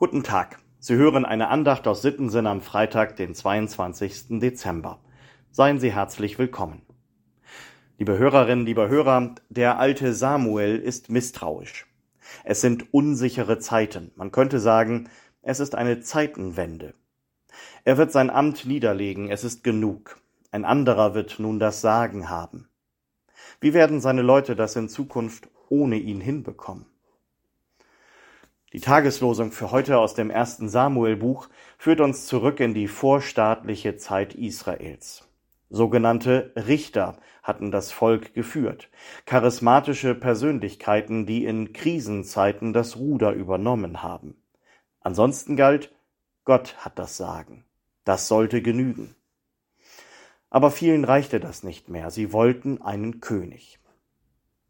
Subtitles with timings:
[0.00, 0.58] Guten Tag.
[0.78, 4.40] Sie hören eine Andacht aus Sittensinn am Freitag, den 22.
[4.40, 4.98] Dezember.
[5.50, 6.80] Seien Sie herzlich willkommen.
[7.98, 11.86] Liebe Hörerinnen, lieber Hörer, der alte Samuel ist misstrauisch.
[12.44, 14.10] Es sind unsichere Zeiten.
[14.16, 15.10] Man könnte sagen,
[15.42, 16.94] es ist eine Zeitenwende.
[17.84, 20.18] Er wird sein Amt niederlegen, es ist genug.
[20.50, 22.70] Ein anderer wird nun das Sagen haben.
[23.60, 26.86] Wie werden seine Leute das in Zukunft ohne ihn hinbekommen?
[28.72, 34.34] Die Tageslosung für heute aus dem ersten Samuel-Buch führt uns zurück in die vorstaatliche Zeit
[34.34, 35.28] Israels.
[35.70, 38.88] Sogenannte Richter hatten das Volk geführt,
[39.26, 44.40] charismatische Persönlichkeiten, die in Krisenzeiten das Ruder übernommen haben.
[45.00, 45.92] Ansonsten galt,
[46.44, 47.64] Gott hat das Sagen.
[48.04, 49.16] Das sollte genügen.
[50.48, 52.10] Aber vielen reichte das nicht mehr.
[52.10, 53.78] Sie wollten einen König.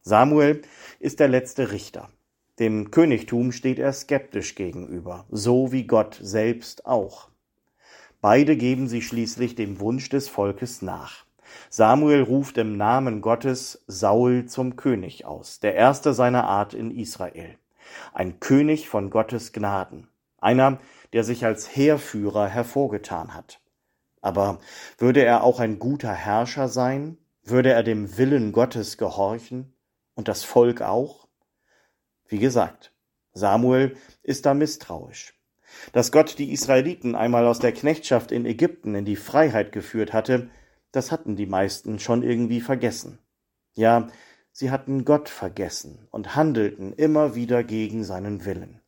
[0.02, 0.62] Samuel
[0.98, 2.10] ist der letzte Richter.
[2.60, 7.30] Dem Königtum steht er skeptisch gegenüber, so wie Gott selbst auch.
[8.20, 11.24] Beide geben sie schließlich dem Wunsch des Volkes nach.
[11.70, 17.56] Samuel ruft im Namen Gottes Saul zum König aus, der erste seiner Art in Israel.
[18.12, 20.08] Ein König von Gottes Gnaden,
[20.38, 20.80] einer,
[21.14, 23.62] der sich als Heerführer hervorgetan hat.
[24.20, 24.58] Aber
[24.98, 27.16] würde er auch ein guter Herrscher sein?
[27.42, 29.72] Würde er dem Willen Gottes gehorchen?
[30.14, 31.29] Und das Volk auch?
[32.30, 32.92] Wie gesagt,
[33.32, 35.34] Samuel ist da misstrauisch.
[35.92, 40.48] Dass Gott die Israeliten einmal aus der Knechtschaft in Ägypten in die Freiheit geführt hatte,
[40.92, 43.18] das hatten die meisten schon irgendwie vergessen.
[43.74, 44.08] Ja,
[44.52, 48.80] sie hatten Gott vergessen und handelten immer wieder gegen seinen Willen.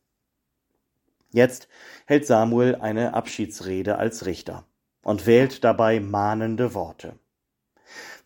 [1.31, 1.67] Jetzt
[2.05, 4.65] hält Samuel eine Abschiedsrede als Richter
[5.01, 7.19] und wählt dabei mahnende Worte.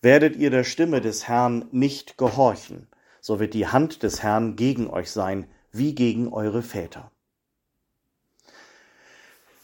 [0.02, 2.88] Werdet ihr der Stimme des Herrn nicht gehorchen,
[3.28, 7.12] so wird die Hand des Herrn gegen euch sein, wie gegen eure Väter.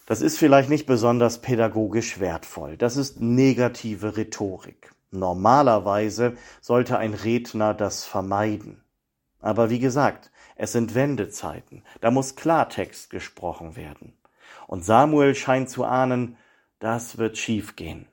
[0.05, 2.75] Das ist vielleicht nicht besonders pädagogisch wertvoll.
[2.75, 4.93] Das ist negative Rhetorik.
[5.11, 8.83] Normalerweise sollte ein Redner das vermeiden.
[9.39, 11.83] Aber wie gesagt, es sind Wendezeiten.
[12.01, 14.11] Da muss Klartext gesprochen werden.
[14.67, 16.35] Und Samuel scheint zu ahnen,
[16.79, 18.09] das wird schiefgehen.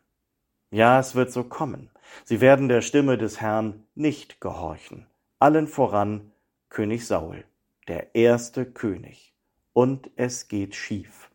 [0.70, 1.90] Ja, es wird so kommen.
[2.24, 5.09] Sie werden der Stimme des Herrn nicht gehorchen
[5.40, 6.32] allen voran
[6.68, 7.44] König Saul,
[7.88, 9.34] der erste König.
[9.72, 11.30] Und es geht schief.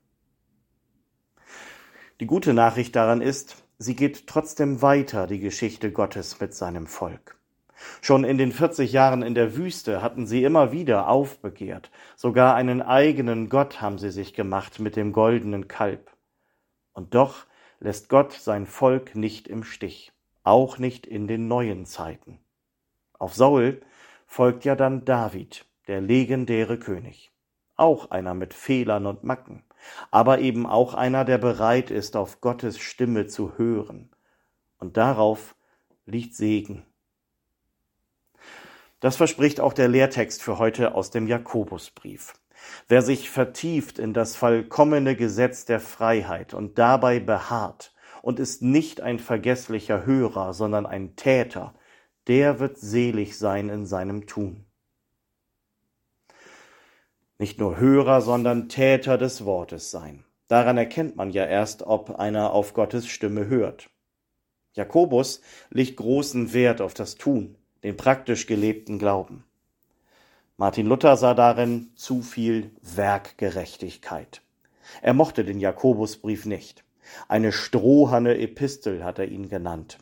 [2.19, 7.35] Die gute Nachricht daran ist, sie geht trotzdem weiter, die Geschichte Gottes mit seinem Volk.
[8.01, 12.83] Schon in den 40 Jahren in der Wüste hatten sie immer wieder aufbegehrt, sogar einen
[12.83, 16.11] eigenen Gott haben sie sich gemacht mit dem goldenen Kalb.
[16.93, 17.47] Und doch
[17.79, 22.39] lässt Gott sein Volk nicht im Stich, auch nicht in den neuen Zeiten.
[23.17, 23.81] Auf Saul
[24.35, 27.31] folgt ja dann David, der legendäre König.
[27.77, 29.63] Auch einer mit Fehlern und Macken,
[30.11, 34.09] aber eben auch einer, der bereit ist, auf Gottes Stimme zu hören.
[34.77, 35.55] Und darauf
[36.05, 36.85] liegt Segen.
[38.99, 42.33] Das verspricht auch der Lehrtext für heute aus dem Jakobusbrief.
[42.89, 48.99] Wer sich vertieft in das vollkommene Gesetz der Freiheit und dabei beharrt und ist nicht
[48.99, 51.73] ein vergesslicher Hörer, sondern ein Täter,
[52.27, 54.65] der wird selig sein in seinem Tun.
[57.37, 60.23] Nicht nur Hörer, sondern Täter des Wortes sein.
[60.47, 63.89] Daran erkennt man ja erst, ob einer auf Gottes Stimme hört.
[64.73, 69.43] Jakobus legt großen Wert auf das Tun, den praktisch gelebten Glauben.
[70.57, 74.41] Martin Luther sah darin zu viel Werkgerechtigkeit.
[75.01, 76.83] Er mochte den Jakobusbrief nicht.
[77.27, 79.97] Eine stroherne Epistel hat er ihn genannt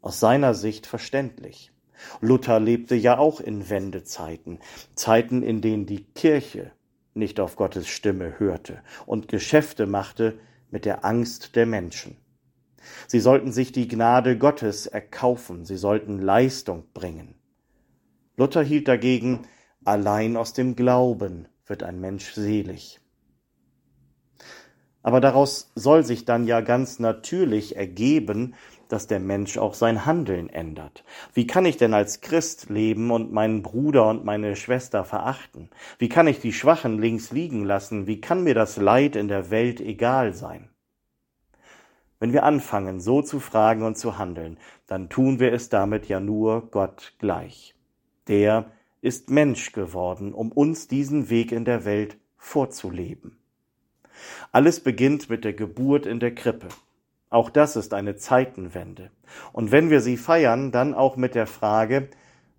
[0.00, 1.72] aus seiner Sicht verständlich.
[2.20, 4.58] Luther lebte ja auch in Wendezeiten,
[4.94, 6.72] Zeiten, in denen die Kirche
[7.14, 10.38] nicht auf Gottes Stimme hörte und Geschäfte machte
[10.70, 12.16] mit der Angst der Menschen.
[13.06, 17.34] Sie sollten sich die Gnade Gottes erkaufen, sie sollten Leistung bringen.
[18.36, 19.46] Luther hielt dagegen,
[19.84, 23.00] allein aus dem Glauben wird ein Mensch selig.
[25.02, 28.54] Aber daraus soll sich dann ja ganz natürlich ergeben,
[28.92, 31.04] dass der Mensch auch sein Handeln ändert.
[31.32, 35.70] Wie kann ich denn als Christ leben und meinen Bruder und meine Schwester verachten?
[35.98, 38.06] Wie kann ich die Schwachen links liegen lassen?
[38.06, 40.68] Wie kann mir das Leid in der Welt egal sein?
[42.18, 46.20] Wenn wir anfangen, so zu fragen und zu handeln, dann tun wir es damit ja
[46.20, 47.74] nur Gott gleich.
[48.28, 48.70] Der
[49.00, 53.38] ist Mensch geworden, um uns diesen Weg in der Welt vorzuleben.
[54.52, 56.68] Alles beginnt mit der Geburt in der Krippe.
[57.30, 59.10] Auch das ist eine Zeitenwende.
[59.52, 62.08] Und wenn wir sie feiern, dann auch mit der Frage,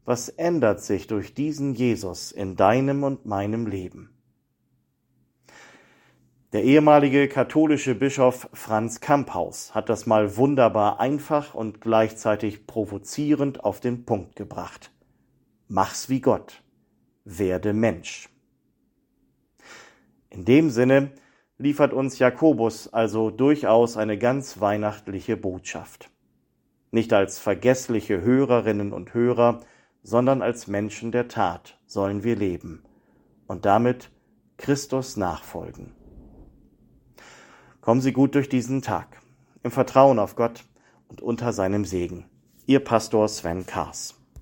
[0.05, 4.09] was ändert sich durch diesen Jesus in deinem und meinem Leben?
[6.53, 13.79] Der ehemalige katholische Bischof Franz Kamphaus hat das mal wunderbar einfach und gleichzeitig provozierend auf
[13.79, 14.91] den Punkt gebracht.
[15.69, 16.61] Mach's wie Gott.
[17.23, 18.27] Werde Mensch.
[20.29, 21.11] In dem Sinne
[21.61, 26.09] liefert uns Jakobus also durchaus eine ganz weihnachtliche Botschaft.
[26.89, 29.61] Nicht als vergessliche Hörerinnen und Hörer,
[30.03, 32.83] sondern als Menschen der Tat sollen wir leben
[33.47, 34.09] und damit
[34.57, 35.93] Christus nachfolgen.
[37.79, 39.21] Kommen Sie gut durch diesen Tag,
[39.63, 40.65] im Vertrauen auf Gott
[41.07, 42.25] und unter seinem Segen.
[42.65, 44.20] Ihr Pastor Sven Kars.